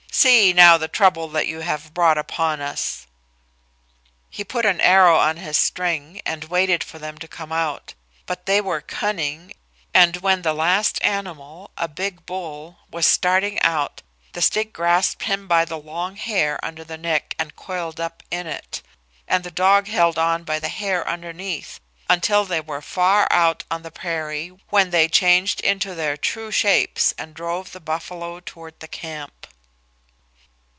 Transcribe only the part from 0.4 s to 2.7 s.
now the trouble that you have brought upon